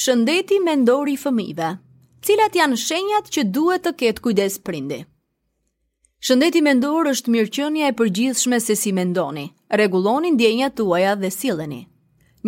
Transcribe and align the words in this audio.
Shëndeti 0.00 0.56
mendor 0.64 1.10
i 1.12 1.14
fëmijëve. 1.20 1.66
Cilat 2.24 2.54
janë 2.56 2.76
shenjat 2.80 3.26
që 3.34 3.42
duhet 3.52 3.82
të 3.84 3.90
ketë 4.00 4.22
kujdes 4.24 4.54
prindi? 4.68 4.96
Shëndeti 6.24 6.62
mendor 6.64 7.10
është 7.10 7.34
mirëqenia 7.34 7.90
e 7.90 7.96
përgjithshme 7.98 8.60
se 8.66 8.76
si 8.82 8.94
mendoni, 8.96 9.44
rregulloni 9.76 10.30
ndjenjat 10.38 10.78
tuaja 10.80 11.12
dhe 11.20 11.30
sileni. 11.36 11.82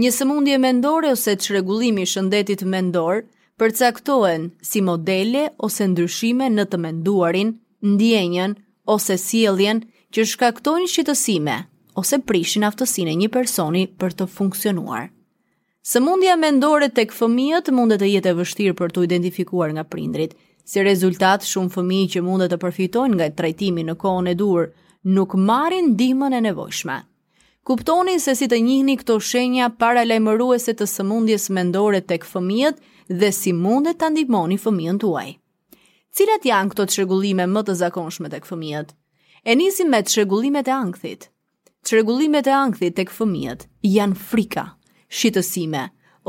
Një 0.00 0.14
sëmundje 0.18 0.56
mendore 0.64 1.12
ose 1.12 1.34
çrregullimi 1.44 2.06
i 2.06 2.08
shëndetit 2.14 2.64
mendor 2.72 3.20
përcaktohen 3.60 4.48
si 4.70 4.80
modele 4.88 5.44
ose 5.68 5.90
ndryshime 5.92 6.48
në 6.56 6.64
të 6.72 6.80
menduarin, 6.86 7.52
ndjenjen 7.84 8.56
ose 8.96 9.20
sjelljen 9.26 9.84
që 10.14 10.24
shkaktojnë 10.32 10.88
çetësime 10.96 11.58
ose 12.00 12.18
prishin 12.32 12.64
aftësinë 12.72 13.18
një 13.24 13.34
personi 13.38 13.88
për 14.00 14.22
të 14.22 14.34
funksionuar. 14.40 15.10
Sëmundja 15.82 16.36
mendore 16.38 16.86
tek 16.94 17.10
fëmijët 17.10 17.72
mundet 17.74 17.98
të 17.98 18.06
jetë 18.12 18.30
e 18.30 18.36
vështirë 18.38 18.74
për 18.78 18.92
të 18.94 19.00
identifikuar 19.08 19.72
nga 19.74 19.82
prindrit. 19.90 20.34
Si 20.62 20.82
rezultat, 20.86 21.42
shumë 21.42 21.72
fëmi 21.74 21.98
që 22.12 22.20
mundet 22.22 22.52
të 22.54 22.58
përfitojnë 22.62 23.16
nga 23.18 23.26
trajtimi 23.40 23.82
në 23.88 23.96
kohën 23.98 24.28
e 24.30 24.34
dur, 24.38 24.68
nuk 25.16 25.34
marin 25.48 25.88
dimën 25.98 26.36
e 26.38 26.40
nevojshme. 26.44 27.00
Kuptoni 27.66 28.14
se 28.22 28.36
si 28.38 28.46
të 28.48 28.60
njihni 28.62 28.94
këto 29.00 29.16
shenja 29.30 29.68
para 29.82 30.04
lajmëruese 30.06 30.74
të 30.78 30.86
sëmundjes 30.92 31.48
mendore 31.58 32.00
tek 32.06 32.22
fëmijët 32.30 32.78
dhe 33.18 33.30
si 33.34 33.52
mundet 33.64 33.98
të 34.04 34.10
ndihmoni 34.14 34.58
fëmijën 34.62 35.00
tuaj. 35.02 35.30
Cilat 36.14 36.46
janë 36.46 36.74
këto 36.76 36.86
çrregullime 36.94 37.48
më 37.50 37.64
të 37.66 37.76
zakonshme 37.82 38.30
tek 38.36 38.46
fëmijët? 38.46 38.94
E 39.42 39.58
nisim 39.58 39.90
me 39.90 39.98
çrregullimet 40.06 40.68
e 40.70 40.74
ankthit. 40.78 41.26
Çrregullimet 41.82 42.46
e 42.46 42.54
ankthit 42.62 42.94
tek 43.02 43.10
fëmijët 43.18 43.66
janë 43.96 44.18
frika, 44.30 44.66
shqetësime 45.12 45.82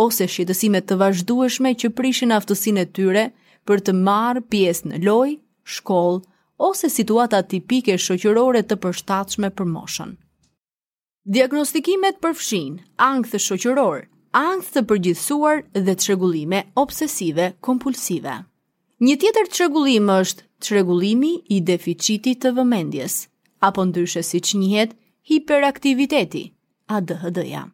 ose 0.05 0.25
shqetësime 0.33 0.81
të 0.89 0.98
vazhdueshme 1.01 1.71
që 1.84 1.91
prishin 1.99 2.34
aftësinë 2.37 2.84
e 2.85 2.90
tyre 2.99 3.25
për 3.70 3.84
të 3.87 3.93
marrë 4.07 4.43
pjesë 4.53 4.90
në 4.91 4.99
lojë, 5.07 5.35
shkollë 5.75 6.23
ose 6.70 6.90
situata 6.95 7.40
tipike 7.53 7.95
shoqërore 8.07 8.62
të 8.70 8.77
përshtatshme 8.85 9.49
për 9.59 9.70
moshën. 9.75 10.12
Diagnostikimet 11.35 12.17
përfshin 12.25 12.73
ankth 13.07 13.35
shoqëror, 13.48 14.01
ankth 14.40 14.73
të 14.75 14.84
përgjithsuar 14.90 15.62
dhe 15.85 15.93
çrregullime 16.03 16.59
obsesive 16.84 17.45
kompulsive. 17.68 18.34
Një 19.07 19.15
tjetër 19.21 19.47
çrregullim 19.55 20.09
është 20.18 20.43
çrregullimi 20.63 21.31
i 21.55 21.57
deficitit 21.70 22.40
të 22.45 22.51
vëmendjes, 22.59 23.15
apo 23.70 23.84
ndryshe 23.90 24.23
që 24.34 24.59
njëhet 24.63 24.97
hiperaktiviteti, 25.29 26.45
ADHD-ja. 26.97 27.65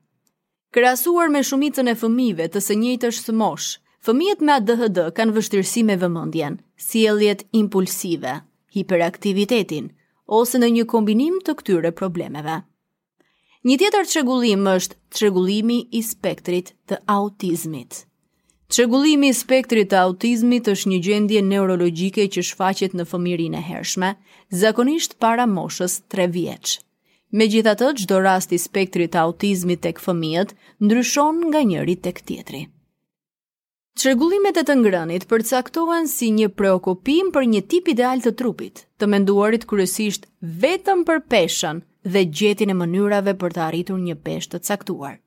Krasuar 0.76 1.30
me 1.34 1.40
shumicën 1.48 1.88
e 1.92 1.96
fëmive 2.00 2.46
të 2.54 2.60
së 2.62 2.76
njëjtë 2.80 3.08
është 3.12 3.24
së 3.28 3.34
moshë, 3.42 3.80
fëmijet 4.06 4.42
me 4.48 4.52
ADHD 4.60 4.98
kanë 5.20 5.34
vështirësi 5.38 5.82
me 5.88 5.96
vëmëndjen, 6.04 6.58
si 6.88 7.08
impulsive, 7.62 8.34
hiperaktivitetin, 8.78 9.88
ose 10.42 10.60
në 10.62 10.68
një 10.76 10.84
kombinim 10.92 11.40
të 11.48 11.56
këtyre 11.62 11.92
problemeve. 12.02 12.60
Një 13.66 13.78
tjetër 13.82 14.06
të 14.10 14.14
shëgullim 14.18 14.68
është 14.76 14.96
të 15.10 15.16
shëgullimi 15.24 15.80
i 15.92 16.02
spektrit 16.12 16.68
të 16.92 16.96
autizmit. 17.18 18.04
Të 18.68 18.74
shëgullimi 18.82 19.28
i 19.30 19.34
spektrit 19.42 19.90
të 19.90 19.98
autizmit 20.06 20.70
është 20.76 20.90
një 20.94 21.00
gjendje 21.10 21.42
neurologike 21.52 22.28
që 22.38 22.46
shfaqet 22.52 22.94
në 23.00 23.08
fëmirin 23.16 23.58
e 23.58 23.64
hershme, 23.72 24.12
zakonisht 24.62 25.18
para 25.28 25.50
moshës 25.58 25.98
tre 26.14 26.30
vjeqë. 26.38 26.78
Me 27.32 27.46
gjitha 27.46 27.76
të 27.78 27.92
gjdo 28.00 28.18
rasti 28.26 28.58
spektrit 28.58 29.14
autizmit 29.16 29.84
tek 29.86 30.00
fëmijët, 30.02 30.56
ndryshon 30.82 31.44
nga 31.52 31.60
njëri 31.72 31.94
tek 32.06 32.22
tjetri. 32.26 32.64
Qërgullimet 34.00 34.58
e 34.58 34.64
të 34.66 34.76
ngrënit 34.80 35.28
përcaktohen 35.30 36.08
si 36.10 36.32
një 36.34 36.50
preokupim 36.58 37.30
për 37.36 37.46
një 37.54 37.62
tip 37.70 37.92
ideal 37.94 38.24
të 38.24 38.34
trupit, 38.40 38.82
të 38.98 39.12
menduarit 39.14 39.68
kryesisht 39.70 40.26
vetëm 40.66 41.06
për 41.06 41.22
peshën 41.32 41.82
dhe 42.14 42.26
gjetin 42.42 42.74
e 42.74 42.78
mënyrave 42.82 43.36
për 43.42 43.54
të 43.56 43.64
arritur 43.68 44.00
një 44.06 44.16
pesh 44.26 44.50
të 44.50 44.62
caktuar. 44.70 45.20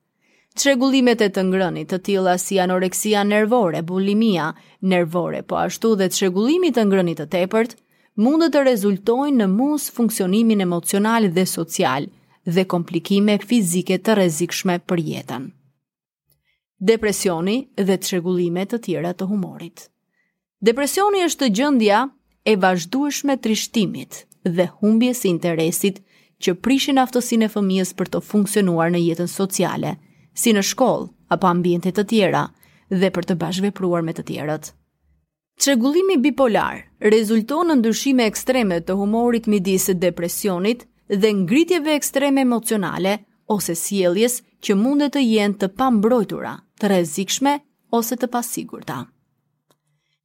Qërgullimet 0.58 1.22
e 1.24 1.30
të 1.36 1.44
ngrënit 1.52 1.90
të 1.94 1.98
tila 2.08 2.34
si 2.42 2.58
anoreksia 2.60 3.22
nervore, 3.24 3.80
bulimia 3.92 4.50
nervore, 4.90 5.42
po 5.46 5.60
ashtu 5.62 5.94
dhe 6.02 6.10
qërgullimit 6.16 6.74
të 6.76 6.88
ngrënit 6.90 7.22
të 7.22 7.28
tepërt, 7.38 7.76
mundë 8.20 8.48
të 8.52 8.60
rezultojnë 8.66 9.38
në 9.40 9.46
mos 9.48 9.86
funksionimin 9.96 10.60
emocional 10.60 11.24
dhe 11.32 11.46
social 11.48 12.04
dhe 12.44 12.64
komplikime 12.68 13.38
fizike 13.40 13.96
të 13.98 14.16
rezikshme 14.18 14.78
për 14.84 15.00
jetën. 15.10 15.46
Depresioni 16.92 17.56
dhe 17.78 17.96
të 17.96 18.08
shregullimet 18.08 18.72
të 18.72 18.80
tjera 18.86 19.12
të 19.14 19.28
humorit 19.30 19.86
Depresioni 20.62 21.22
është 21.26 21.48
gjëndja 21.58 22.00
e 22.52 22.56
vazhdueshme 22.56 23.36
trishtimit 23.42 24.20
dhe 24.44 24.68
humbjes 24.80 25.24
interesit 25.30 26.02
që 26.42 26.56
prishin 26.58 26.98
aftosin 26.98 27.46
e 27.46 27.48
fëmijës 27.54 27.94
për 27.98 28.12
të 28.14 28.20
funksionuar 28.28 28.90
në 28.92 29.00
jetën 29.06 29.30
sociale, 29.30 29.94
si 30.34 30.52
në 30.52 30.62
shkollë 30.70 31.08
apo 31.32 31.46
ambientet 31.50 31.96
të 31.98 32.04
tjera 32.12 32.44
dhe 32.90 33.10
për 33.14 33.28
të 33.30 33.38
bashkëvepruar 33.42 34.02
me 34.04 34.14
të 34.14 34.26
tjerët. 34.28 34.72
Çrregullimi 35.60 36.16
bipolar 36.24 36.84
rezulton 37.02 37.68
në 37.68 37.76
ndryshime 37.82 38.24
ekstreme 38.28 38.80
të 38.82 38.96
humorit 38.98 39.46
midis 39.50 39.88
depresionit 40.00 40.84
dhe 41.12 41.32
ngritjeve 41.42 41.92
ekstreme 41.98 42.44
emocionale 42.46 43.18
ose 43.48 43.74
sjelljes 43.76 44.38
që 44.64 44.76
mund 44.80 45.04
të 45.12 45.22
jenë 45.22 45.58
të 45.60 45.68
pambrojtura, 45.78 46.56
të 46.78 46.90
rrezikshme 46.90 47.56
ose 47.94 48.16
të 48.16 48.30
pasigurta. 48.32 49.02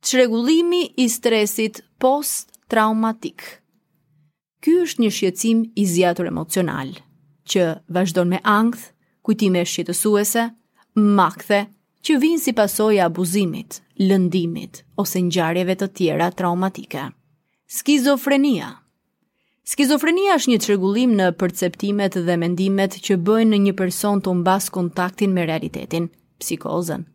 Çrregullimi 0.06 0.84
i 0.98 1.08
stresit 1.10 1.82
post-traumatik. 2.00 3.42
Ky 4.64 4.78
është 4.84 5.04
një 5.04 5.10
shqetësim 5.16 5.66
i 5.76 5.86
zgjatur 5.90 6.30
emocional 6.30 6.94
që 7.52 7.66
vazhdon 7.94 8.30
me 8.32 8.40
ankth, 8.44 8.94
kujtime 9.26 9.64
shqetësuese, 9.68 10.48
makthe 11.18 11.66
që 12.06 12.18
vijnë 12.24 12.44
si 12.44 12.54
pasojë 12.56 13.00
e 13.00 13.04
abuzimit, 13.06 13.82
lëndimit 14.00 14.84
ose 15.04 15.20
ngjarjeve 15.22 15.76
gjarjeve 15.76 15.76
të 15.82 15.88
tjera 15.98 16.26
traumatike. 16.38 17.06
Skizofrenia 17.78 18.68
Skizofrenia 19.68 20.36
është 20.38 20.52
një 20.52 20.58
të 20.58 21.06
në 21.14 21.30
përceptimet 21.40 22.14
dhe 22.28 22.38
mendimet 22.38 23.00
që 23.08 23.18
bëjnë 23.26 23.50
në 23.52 23.58
një 23.66 23.74
person 23.80 24.22
të 24.22 24.34
mbas 24.42 24.70
kontaktin 24.70 25.34
me 25.34 25.46
realitetin, 25.46 26.08
psikozen. 26.40 27.06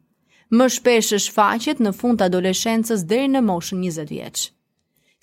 Më 0.51 0.69
shpesh 0.69 1.13
është 1.19 1.33
faqet 1.39 1.79
në 1.81 1.93
fund 2.01 2.19
të 2.19 2.25
adoleshencës 2.27 3.05
dhe 3.09 3.23
në 3.29 3.41
moshën 3.47 3.79
20 3.87 4.09
vjeq. 4.13 4.43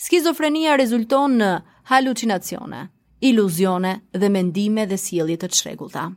Skizofrenia 0.05 0.75
rezulton 0.79 1.37
në 1.37 1.51
halucinacione, 1.91 2.85
iluzione 3.21 3.93
dhe 4.13 4.29
mendime 4.29 4.87
dhe 4.89 4.97
sielit 4.97 5.43
të 5.43 5.51
të 5.51 5.55
shregullta. 5.61 6.07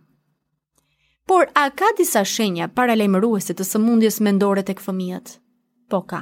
Por 1.32 1.46
a 1.56 1.70
ka 1.72 1.88
disa 1.96 2.20
shenja 2.28 2.66
paralajmëruese 2.76 3.54
të 3.56 3.64
sëmundjes 3.64 4.18
mendore 4.26 4.60
tek 4.68 4.80
fëmijët? 4.84 5.30
Po 5.88 6.02
ka. 6.04 6.18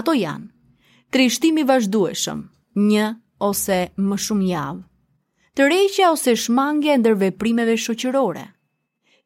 Ato 0.00 0.14
janë: 0.16 0.46
trishtimi 1.12 1.64
vazhdueshëm, 1.68 2.40
një 2.88 3.08
ose 3.48 3.76
më 4.06 4.18
shumë 4.26 4.48
javë, 4.54 4.80
tërheqja 5.60 6.08
ose 6.14 6.32
shmangja 6.44 6.94
ndër 7.02 7.18
veprimeve 7.26 7.74
shoqërore, 7.84 8.46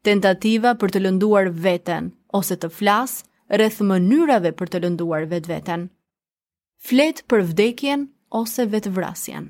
tentativa 0.09 0.75
për 0.83 0.97
të 0.97 1.05
lënduar 1.07 1.53
veten 1.69 2.11
ose 2.41 2.59
të 2.59 2.73
flas 2.81 3.15
rreth 3.55 3.79
mënyrave 3.93 4.51
për 4.59 4.73
të 4.75 4.83
lënduar 4.89 5.29
vetveten. 5.37 5.87
Flet 6.89 7.23
për 7.31 7.47
vdekjen 7.55 8.09
ose 8.43 8.67
vetvrasjen. 8.75 9.47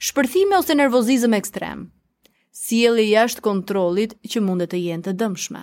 Shpërthime 0.00 0.56
ose 0.62 0.80
nervozizëm 0.80 1.36
ekstrem, 1.42 1.90
sjeli 2.58 3.04
jashtë 3.12 3.44
kontrolit 3.44 4.16
që 4.26 4.40
mundet 4.42 4.72
të 4.72 4.78
jenë 4.86 5.04
të 5.06 5.12
dëmshme. 5.22 5.60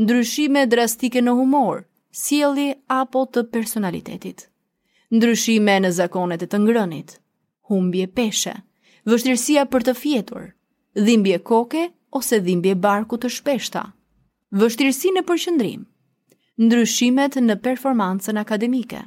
Ndryshime 0.00 0.62
drastike 0.72 1.20
në 1.22 1.34
humor, 1.36 1.82
sjeli 2.22 2.68
apo 3.00 3.26
të 3.34 3.44
personalitetit. 3.54 4.46
Ndryshime 5.14 5.76
në 5.84 5.90
zakonet 5.98 6.46
e 6.46 6.50
të 6.50 6.62
ngrënit, 6.64 7.12
humbje 7.70 8.06
peshe, 8.16 8.54
vështirësia 9.06 9.66
për 9.70 9.84
të 9.88 9.96
fjetur, 10.00 10.46
dhimbje 11.06 11.40
koke 11.50 11.84
ose 12.18 12.40
dhimbje 12.46 12.74
barku 12.88 13.20
të 13.20 13.30
shpeshta, 13.36 13.84
vështirësi 14.62 15.12
në 15.18 15.22
përqëndrim, 15.28 15.82
ndryshimet 16.64 17.38
në 17.44 17.58
performancën 17.64 18.38
akademike, 18.44 19.02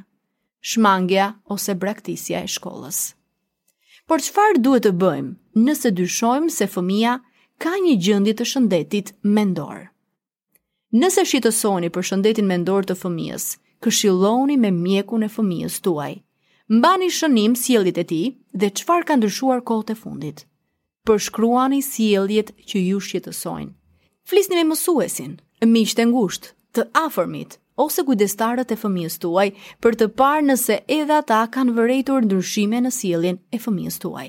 shmangja 0.69 1.31
ose 1.57 1.75
braktisja 1.83 2.43
e 2.45 2.55
shkollës. 2.57 3.05
Por 4.07 4.23
qëfar 4.23 4.55
duhet 4.63 4.85
të 4.87 4.93
bëjmë 4.95 5.61
nëse 5.67 5.89
dyshojmë 5.95 6.51
se 6.57 6.65
fëmija 6.71 7.15
ka 7.63 7.73
një 7.85 7.95
gjëndit 8.05 8.37
të 8.39 8.45
shëndetit 8.51 9.09
mendor? 9.37 9.81
Nëse 10.95 11.25
shqitësoni 11.27 11.89
për 11.91 12.05
shëndetin 12.09 12.47
mendor 12.47 12.87
të 12.87 12.95
fëmijës, 13.01 13.47
këshilloni 13.83 14.55
me 14.63 14.71
mjekun 14.77 15.27
e 15.27 15.29
fëmijës 15.33 15.81
tuaj. 15.83 16.13
Mbani 16.77 17.09
shënim 17.17 17.57
sielit 17.59 17.99
e 17.99 18.05
ti 18.11 18.21
dhe 18.61 18.71
qëfar 18.79 19.03
ka 19.09 19.19
ndryshuar 19.19 19.59
kohët 19.67 19.91
e 19.91 19.97
fundit. 20.03 20.45
Përshkruani 21.07 21.83
sjelljet 21.91 22.55
që 22.69 22.85
ju 22.87 23.03
shqetësojnë. 23.03 23.73
Flisni 24.27 24.55
me 24.61 24.65
mësuesin, 24.71 25.35
miqtë 25.67 26.07
ngushtë, 26.13 26.51
të 26.75 26.87
afërmit, 27.03 27.59
ose 27.83 28.03
kujdestarët 28.09 28.73
e 28.75 28.79
fëmijës 28.83 29.17
tuaj 29.25 29.45
për 29.85 29.97
të 30.01 30.07
parë 30.21 30.45
nëse 30.49 30.79
edhe 30.99 31.19
ata 31.21 31.43
kanë 31.57 31.77
vërejtur 31.79 32.25
ndryshime 32.29 32.81
në 32.85 32.95
sjelljen 33.01 33.41
e 33.59 33.65
fëmijës 33.67 34.03
tuaj. 34.07 34.27